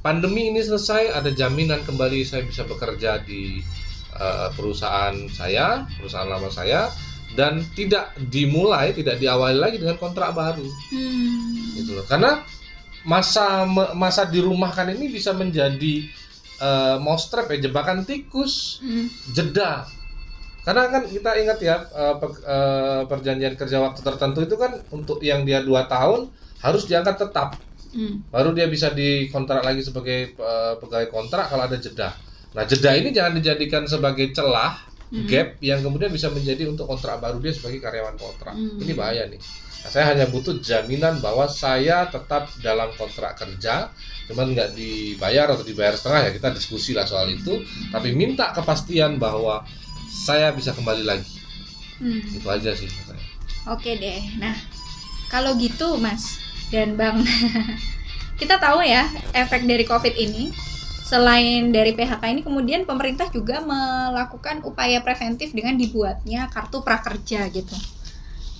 [0.00, 3.60] pandemi ini selesai ada jaminan kembali saya bisa bekerja di
[4.16, 6.88] eh, perusahaan saya perusahaan lama saya
[7.36, 11.76] dan tidak dimulai tidak diawali lagi dengan kontrak baru Hmm.
[11.76, 12.40] gitu loh karena
[13.08, 15.94] masa me- masa dirumahkan ini bisa menjadi
[16.60, 19.06] eh, mousetrap ya jebakan tikus Hmm.
[19.32, 19.88] jeda
[20.66, 25.48] karena kan kita ingat ya eh, eh, perjanjian kerja waktu tertentu itu kan untuk yang
[25.48, 26.28] dia dua tahun
[26.60, 27.48] harus diangkat tetap
[27.88, 28.20] Hmm.
[28.28, 32.12] baru dia bisa dikontrak lagi sebagai eh, pegawai kontrak kalau ada jeda.
[32.52, 34.76] Nah jeda ini jangan dijadikan sebagai celah
[35.08, 35.24] Hmm.
[35.24, 38.52] gap yang kemudian bisa menjadi untuk kontrak baru dia sebagai karyawan kontrak.
[38.52, 38.76] Hmm.
[38.76, 39.40] Ini bahaya nih.
[39.78, 43.88] Nah, saya hanya butuh jaminan bahwa saya tetap dalam kontrak kerja,
[44.28, 47.64] cuman nggak dibayar atau dibayar setengah ya kita diskusi lah soal itu.
[47.88, 49.64] Tapi minta kepastian bahwa
[50.12, 51.34] saya bisa kembali lagi.
[52.04, 52.20] Hmm.
[52.28, 53.22] Itu aja sih saya.
[53.72, 54.20] Oke deh.
[54.36, 54.52] Nah,
[55.32, 56.36] kalau gitu Mas
[56.68, 57.24] dan Bang,
[58.40, 60.52] kita tahu ya efek dari COVID ini.
[61.08, 67.72] Selain dari PHK ini, kemudian pemerintah juga melakukan upaya preventif dengan dibuatnya kartu prakerja gitu.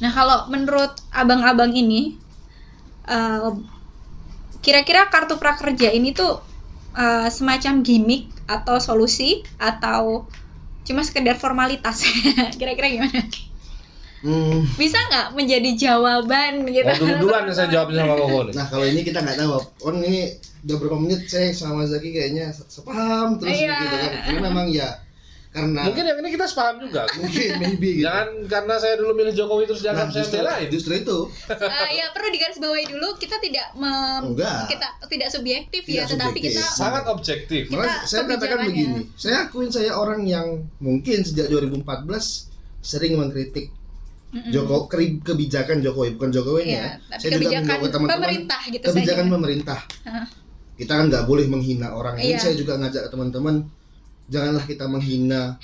[0.00, 2.16] Nah, kalau menurut abang-abang ini,
[3.04, 3.52] eh,
[4.64, 6.40] kira-kira kartu prakerja ini tuh
[6.96, 10.24] eh, semacam gimmick atau solusi atau
[10.88, 12.00] cuma sekedar formalitas?
[12.58, 13.28] kira-kira gimana?
[14.18, 19.00] Hmm, bisa nggak menjadi jawaban gitu dulu duluan saya jawabnya sama Koko nah kalau ini
[19.00, 19.50] kita nggak tahu.
[19.80, 23.78] Oh ini udah berapa menit saya sama Zaki kayaknya se- sepaham terus Iya.
[23.78, 24.12] gitu kan.
[24.24, 24.90] Karena memang ya
[25.48, 27.06] karena Mungkin yang ini kita sepaham juga.
[27.16, 28.04] mungkin maybe gitu.
[28.04, 30.66] Jangan karena saya dulu milih Jokowi terus nah, dianggap saya justru, belain.
[30.68, 34.66] justru itu Eh, ya perlu digarisbawahi dulu kita tidak mem- Enggak.
[34.66, 36.58] kita tidak subjektif Tidak ya tetapi subjektif.
[36.58, 37.62] kita Sangat objektif.
[37.64, 41.86] Kita Malah saya katakan begini, saya akuin saya orang yang mungkin sejak 2014
[42.80, 43.77] sering mengkritik
[44.28, 44.52] Mm-mm.
[44.52, 44.92] Joko
[45.24, 47.16] kebijakan Jokowi bukan Jokowi Iya, ya.
[47.16, 49.32] Saya juga menjawab teman-teman pemerintah gitu kebijakan saja.
[49.32, 49.80] pemerintah.
[50.74, 52.14] Kita kan nggak boleh menghina orang.
[52.14, 52.38] Ini Iya.
[52.38, 53.64] saya juga ngajak teman-teman
[54.26, 55.56] janganlah kita menghina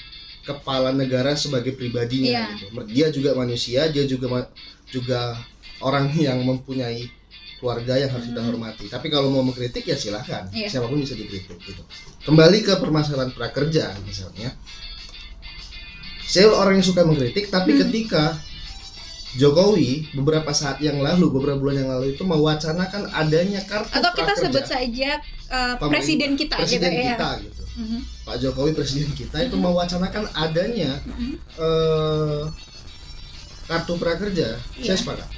[0.43, 2.45] kepala negara sebagai pribadinya Iya.
[2.57, 2.65] gitu.
[2.87, 4.51] Dia juga manusia, dia juga ma-
[4.87, 5.37] juga
[5.79, 7.05] orang yang mempunyai
[7.55, 8.49] keluarga yang harus kita Hmm.
[8.51, 8.85] hormati.
[8.87, 10.69] Tapi kalau mau mengkritik ya silahkan, Iya.
[10.71, 11.81] siapa pun bisa dikritik gitu.
[12.23, 14.53] Kembali ke permasalahan prakerja misalnya,
[16.23, 17.81] saya orang yang suka mengkritik, tapi Hmm.
[17.85, 18.37] ketika
[19.35, 24.23] Jokowi beberapa saat yang lalu, beberapa bulan yang lalu itu mewacanakan adanya kartu atau kita
[24.29, 24.43] prakerja.
[24.45, 25.11] sebut saja
[25.49, 27.13] uh, Pemerintah- presiden kita presiden gitu ya.
[27.13, 27.63] kita gitu.
[27.75, 27.99] Mhm.
[28.23, 29.67] Pak Jokowi presiden kita itu Mm-mm.
[29.67, 31.35] mewacanakan adanya Mhm.
[31.57, 32.43] eh,
[33.65, 34.49] kartu prakerja.
[34.75, 34.85] Iya.
[34.85, 35.29] Saya sepakat.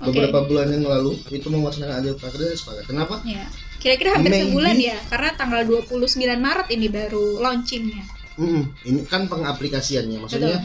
[0.00, 0.10] Oke.
[0.10, 2.84] Beberapa bulan yang lalu itu mewacanakan adanya prakerja saya sepakat.
[2.86, 3.14] Kenapa?
[3.22, 3.46] Ya.
[3.78, 6.02] Kira-kira hampir Maybe- sebulan ya, karena tanggal 29
[6.36, 8.02] Maret ini baru launchingnya.
[8.34, 10.58] Mm-mm, ini kan pengaplikasiannya, maksudnya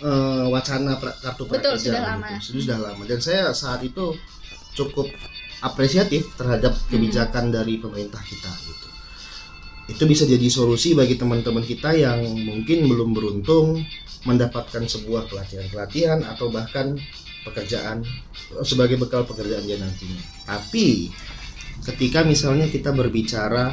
[0.00, 1.78] eh, wacana pra- kartu Betul, prakerja.
[1.78, 2.10] sudah gitu.
[2.10, 2.28] lama.
[2.38, 3.02] Sudah, sudah lama.
[3.04, 4.04] Dan saya saat itu
[4.72, 5.06] cukup
[5.60, 8.88] apresiatif terhadap kebijakan dari pemerintah kita gitu.
[9.88, 13.82] Itu bisa jadi solusi bagi teman-teman kita yang mungkin belum beruntung
[14.22, 16.96] mendapatkan sebuah pelatihan-pelatihan atau bahkan
[17.42, 18.00] pekerjaan
[18.52, 20.20] eh, sebagai bekal pekerjaan dia nantinya.
[20.46, 21.10] Tapi
[21.82, 23.72] ketika misalnya kita berbicara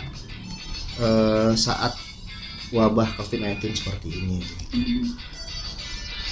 [0.97, 1.93] eh, saat
[2.67, 5.03] wabah COVID-19 seperti ini, Mhm.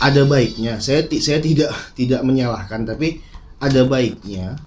[0.03, 3.23] Ada baiknya saya saya tidak tidak menyalahkan tapi
[3.61, 4.59] ada baiknya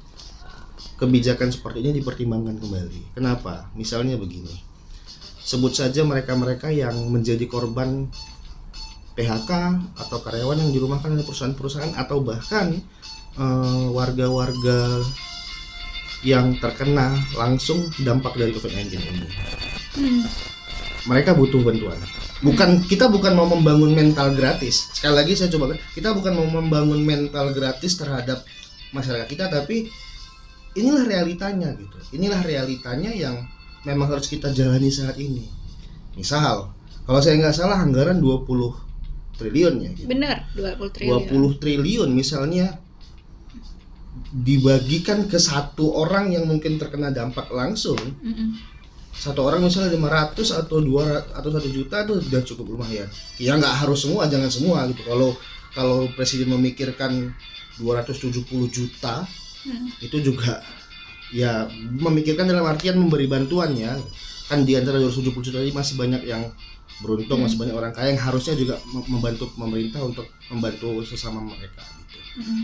[0.98, 3.14] kebijakan seperti ini dipertimbangkan kembali.
[3.14, 3.70] Kenapa?
[3.78, 4.50] Misalnya begini.
[5.38, 8.10] Sebut saja mereka-mereka yang menjadi korban
[9.14, 9.50] PHK
[9.94, 12.74] atau karyawan yang dirumahkan oleh perusahaan-perusahaan atau bahkan
[13.38, 15.00] eh, warga-warga
[16.26, 19.28] yang terkena langsung dampak dari COVID-19 ini
[19.98, 20.22] Hmm.
[21.10, 21.98] mereka butuh bantuan.
[22.38, 24.94] Bukan kita bukan mau membangun mental gratis.
[24.94, 28.46] Sekali lagi saya coba kita bukan mau membangun mental gratis terhadap
[28.94, 29.90] masyarakat kita tapi
[30.78, 31.98] inilah realitanya gitu.
[32.14, 33.42] Inilah realitanya yang
[33.82, 35.50] memang harus kita jalani saat ini.
[36.14, 36.70] Misal,
[37.06, 38.46] kalau saya nggak salah anggaran 20
[39.38, 40.06] triliun ya gitu.
[40.10, 41.26] Bener, 20 triliun.
[41.30, 42.78] 20 triliun misalnya
[44.28, 48.77] dibagikan ke satu orang yang mungkin terkena dampak langsung Mhm.
[49.18, 53.82] Satu orang misalnya 500 atau 2 atau satu juta itu sudah cukup lumayan ya nggak
[53.82, 55.34] harus semua jangan semua gitu kalau
[55.74, 57.34] kalau presiden memikirkan
[57.78, 59.26] 270 juta
[59.58, 59.90] Hmm.
[59.98, 60.62] itu juga
[61.34, 61.66] ya
[61.98, 63.98] memikirkan dalam artian memberi bantuan ya
[64.46, 66.46] kan di antara 270 juta ini masih banyak yang
[67.02, 67.50] beruntung Hmm.
[67.50, 72.18] masih banyak orang kaya yang harusnya juga mem- membantu pemerintah untuk membantu sesama mereka gitu.
[72.38, 72.60] Mhm.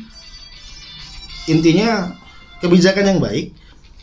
[1.50, 2.14] intinya
[2.62, 3.52] kebijakan yang baik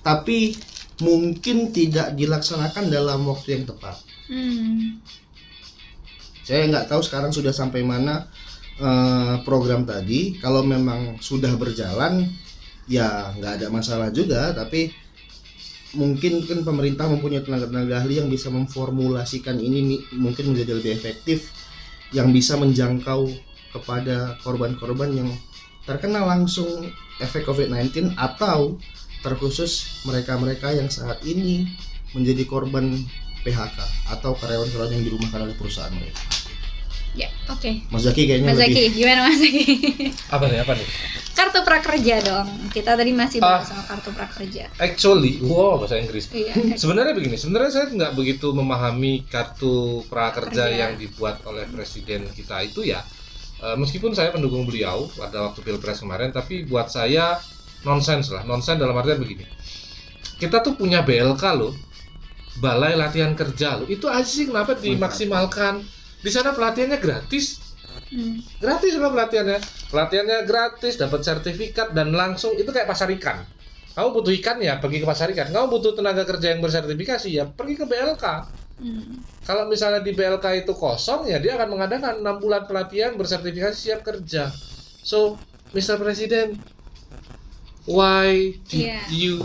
[0.04, 0.54] tapi
[1.02, 3.98] mungkin tidak dilaksanakan dalam waktu yang tepat.
[4.32, 5.04] Hmm.
[6.42, 8.32] saya nggak tahu sekarang sudah sampai mana
[8.80, 10.40] eh, program tadi.
[10.40, 12.30] Kalau memang sudah berjalan
[12.88, 14.56] ya nggak ada masalah juga.
[14.56, 14.90] Tapi
[15.96, 21.52] mungkin kan pemerintah mempunyai tenaga-tenaga ahli yang bisa memformulasikan ini mungkin menjadi lebih efektif
[22.16, 23.28] yang bisa menjangkau
[23.72, 25.30] kepada korban-korban yang
[25.88, 28.76] terkena langsung efek COVID-19 atau
[29.22, 31.70] terkhusus mereka-mereka yang saat ini
[32.12, 32.92] menjadi korban
[33.42, 33.78] PHK
[34.12, 36.22] atau karyawan-karyawan yang dirumahkan oleh perusahaan mereka.
[37.12, 37.92] Ya, oke.
[37.92, 39.64] Mas Zaki kayaknya Mas lebih Zaki, gimana Mas Zaki?
[40.32, 40.60] Apa nih?
[40.64, 40.88] Apa nih?
[41.32, 42.48] kartu prakerja dong.
[42.70, 43.74] Kita tadi masih bahas Ah.
[43.74, 44.70] soal kartu prakerja.
[44.78, 46.30] Actually, wow bahasa Inggris.
[46.30, 46.54] Iya.
[46.78, 50.80] Sebenarnya begini, sebenarnya saya nggak begitu memahami kartu prakerja Kerja.
[50.86, 53.02] yang dibuat oleh presiden kita itu ya.
[53.58, 57.42] Eh, meskipun saya pendukung beliau pada waktu pilpres kemarin, tapi buat saya
[57.86, 58.44] nonsens lah.
[58.46, 59.46] Nonsens dalam artian begini.
[60.38, 61.74] Kita tuh punya BLK loh,
[62.58, 63.88] Balai Latihan Kerja loh.
[63.90, 65.86] Itu aja sih kenapa dimaksimalkan.
[66.22, 67.62] Di sana pelatihannya gratis,
[68.12, 68.44] Hmm.
[68.60, 69.64] gratis loh pelatihannya.
[69.88, 73.48] Pelatihannya gratis, dapat sertifikat dan langsung itu kayak pasar ikan.
[73.96, 75.48] Kamu butuh ikan ya pergi ke pasar ikan.
[75.52, 78.26] Kamu butuh tenaga kerja yang bersertifikasi ya pergi ke BLK.
[78.84, 79.24] Hmm.
[79.48, 84.04] Kalau misalnya di BLK itu kosong ya dia akan mengadakan 6 bulan pelatihan bersertifikasi siap
[84.04, 84.52] kerja.
[85.04, 85.40] So,
[85.72, 85.96] Mr.
[85.96, 86.60] President,
[87.92, 89.00] why did Iya.
[89.12, 89.36] you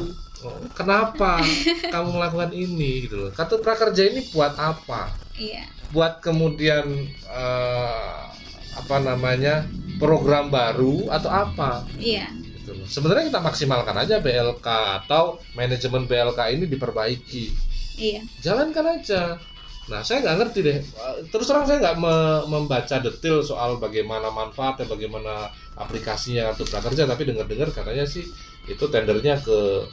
[0.41, 1.43] oh, kenapa
[1.95, 3.31] kamu melakukan ini gitu loh.
[3.31, 5.11] Kartu prakerja ini buat apa?
[5.37, 5.67] Iya.
[5.87, 6.87] buat kemudian
[7.27, 8.19] eh,
[8.77, 9.65] apa namanya
[9.97, 12.27] program baru atau apa Iya.
[12.59, 12.87] gitu loh.
[12.87, 14.67] Sebenarnya kita maksimalkan aja BLK
[15.03, 17.47] atau manajemen BLK ini diperbaiki.
[17.97, 18.21] Iya.
[18.43, 19.39] Jalankan aja.
[19.87, 20.78] Nah, saya nggak ngerti deh.
[21.30, 25.47] Terus terang saya nggak me- membaca detail soal bagaimana manfaatnya, bagaimana
[25.78, 28.26] aplikasinya kartu prakerja, tapi dengar-dengar katanya sih
[28.66, 29.87] itu tendernya ke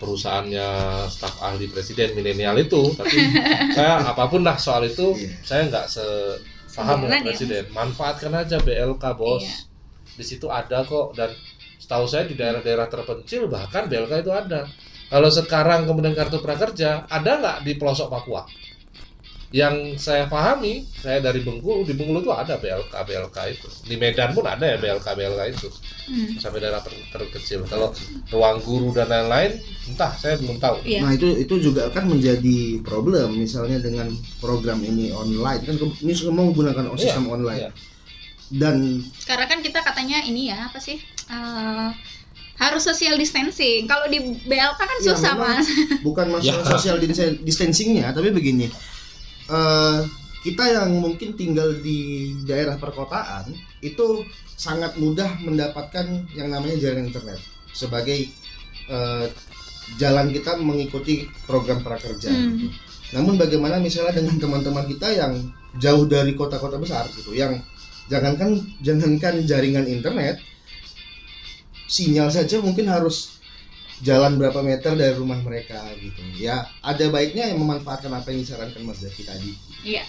[0.00, 0.68] perusahaannya
[1.08, 2.80] staf ahli presiden milenial itu.
[2.96, 3.16] Tapi
[3.76, 5.28] saya apa pun lah soal itu, Iya.
[5.44, 6.04] saya nggak se
[6.76, 7.64] paham dengan ya, presiden.
[7.72, 9.44] Manfaatkan aja BLK bos.
[9.44, 9.56] Iya.
[10.20, 11.32] Di situ ada kok dan
[11.80, 14.68] setahu saya di daerah-daerah terpencil bahkan BLK itu ada.
[15.10, 18.44] Kalau sekarang kemudian kartu prakerja ada nggak di pelosok Papua?
[19.50, 23.66] Yang saya pahami, saya dari Bengkulu, di Bengkulu itu ada BLK BLK itu.
[23.82, 25.66] Di Medan pun ada ya BLK BLK itu
[26.06, 26.34] Hmm.
[26.36, 27.62] sampai daerah ter- terkecil.
[27.64, 27.90] Kalau
[28.28, 30.82] ruang guru dan lain-lain, entah saya belum tahu.
[30.82, 31.02] Iya.
[31.02, 34.06] Nah itu itu juga kan menjadi problem misalnya dengan
[34.38, 37.70] program ini online kan ini semua menggunakan sistem Iya, online iya.
[38.52, 40.98] dan Karena kan kita katanya ini ya apa sih?
[41.26, 41.88] Eh,
[42.56, 43.82] harus social distancing.
[43.84, 45.58] Kalau di BLK kan Ya, susah memang.
[45.58, 45.66] mas.
[46.02, 46.70] bukan masalah Ya.
[46.70, 48.70] social dis- distancingnya tapi begini
[49.50, 50.00] eh,
[50.40, 53.52] kita yang mungkin tinggal di daerah perkotaan
[53.84, 54.24] itu
[54.56, 57.40] sangat mudah mendapatkan yang namanya jaringan internet
[57.76, 58.30] sebagai
[58.88, 59.26] eh,
[59.98, 62.30] jalan kita mengikuti program prakerja.
[62.30, 62.56] Hmm.
[62.56, 62.68] gitu.
[63.10, 65.34] Namun bagaimana misalnya dengan teman-teman kita yang
[65.82, 67.58] jauh dari kota-kota besar gitu, yang
[68.06, 70.38] jangankan jangankan jaringan internet,
[71.90, 73.39] sinyal saja mungkin harus
[74.00, 76.20] jalan berapa meter dari rumah mereka gitu.
[76.40, 79.52] Ya ada baiknya yang memanfaatkan apa yang disarankan Mas Zaki tadi.
[79.84, 80.04] Iya.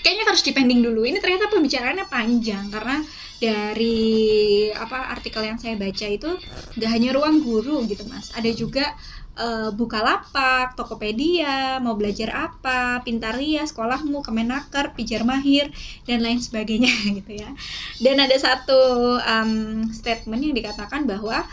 [0.00, 1.04] Kayaknya harus dipending dulu.
[1.04, 3.04] Ini ternyata pembicaraannya panjang karena
[3.40, 6.30] dari apa artikel yang saya baca itu
[6.76, 8.32] gak hanya ruang guru gitu mas.
[8.32, 8.96] Ada juga
[9.36, 15.72] eh, Bukalapak, Tokopedia, mau belajar apa, Pintaria, sekolahmu, Kemenaker, Pijar Mahir
[16.04, 17.52] dan lain sebagainya gitu ya.
[18.00, 18.80] Dan ada satu
[19.20, 21.44] em, statement yang dikatakan bahwa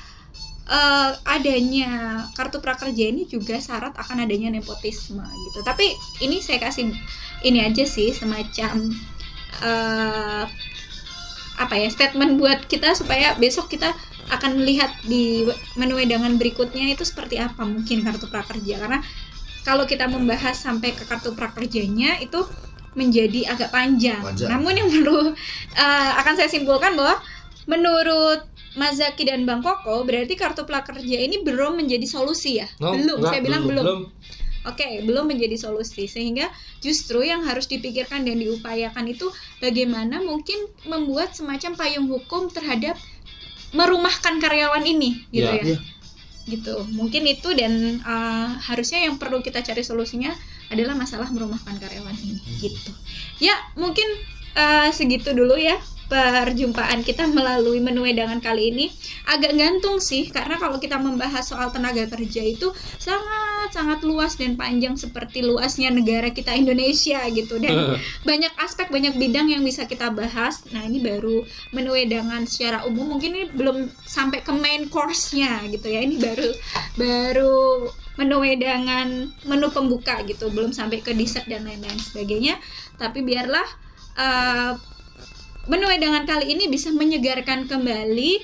[0.68, 5.59] eh, adanya kartu prakerja ini juga syarat akan adanya nepotisme gitu.
[5.63, 6.91] Tapi ini saya kasih
[7.43, 8.91] ini aja sih semacam
[9.63, 10.45] eh,
[11.57, 13.89] apa ya statement buat kita supaya besok kita
[14.28, 15.47] akan melihat di
[15.80, 18.99] menu wedangan berikutnya itu seperti apa mungkin kartu prakerja karena
[19.63, 22.39] kalau kita membahas sampai ke kartu prakerjanya itu
[22.97, 24.24] menjadi agak panjang.
[24.26, 24.47] Wajar.
[24.49, 25.32] Namun yang perlu
[25.76, 27.20] eh, akan saya simpulkan bahwa
[27.68, 28.41] menurut
[28.78, 32.69] Mas Zaki dan Bang Koko berarti kartu prakerja ini belum menjadi solusi ya?
[32.78, 33.86] No, belum, enggak, saya bilang belum.
[34.67, 36.51] Oke, belum menjadi solusi sehingga
[36.84, 39.32] justru yang harus dipikirkan dan diupayakan itu
[39.63, 42.99] bagaimana mungkin membuat semacam payung hukum terhadap
[43.71, 45.57] merumahkan karyawan ini gitu Ya.
[45.57, 45.63] ya.
[45.73, 45.80] Iya.
[46.47, 46.75] Gitu.
[46.95, 50.32] Mungkin itu dan uh, harusnya yang perlu kita cari solusinya
[50.67, 52.91] adalah masalah merumahkan karyawan ini gitu.
[53.39, 54.05] Ya, mungkin
[54.55, 58.85] uh, segitu dulu ya perjumpaan kita melalui menu wedangan kali ini
[59.27, 64.55] agak gantung sih karena kalau kita membahas soal tenaga kerja itu sangat sangat luas dan
[64.55, 67.59] panjang seperti luasnya negara kita Indonesia gitu.
[67.59, 70.63] Dan banyak aspek banyak bidang yang bisa kita bahas.
[70.71, 71.43] Nah ini baru
[71.75, 73.17] menu wedangan secara umum.
[73.17, 75.99] Mungkin ini belum sampai ke main course-nya gitu ya.
[76.03, 76.49] Ini baru
[76.95, 77.57] baru
[78.17, 79.07] menu wedangan
[79.45, 80.49] menu pembuka gitu.
[80.53, 82.55] Belum sampai ke dessert dan lain-lain sebagainya.
[82.95, 83.67] Tapi biarlah
[84.17, 84.73] uh,
[85.68, 88.39] menu wedangan kali ini bisa menyegarkan kembali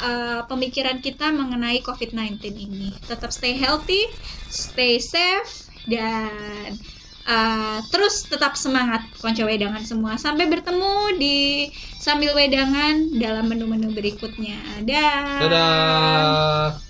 [0.00, 2.92] uh, pemikiran kita mengenai COVID-19 ini.
[3.04, 4.08] Tetap stay healthy,
[4.52, 6.76] stay safe, dan
[7.24, 10.20] uh, terus tetap semangat konco wedangan semua.
[10.20, 11.68] Sampai bertemu di
[12.00, 14.60] sambil wedangan dalam menu-menu berikutnya.
[14.84, 15.40] Dah.
[15.42, 16.85] Dadah.